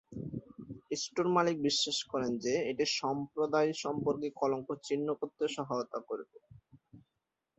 Store 0.95 1.27
মালিক 1.35 1.57
বিশ্বাস 1.67 1.97
করেন 2.11 2.31
যে 2.43 2.53
এটি 2.71 2.85
সম্প্রদায় 2.99 3.71
সম্পর্কে 3.83 4.27
কলঙ্ক 4.39 4.67
ছিন্ন 4.85 5.07
করতে 5.19 5.43
সহায়তা 5.55 5.99
করে। 6.07 6.23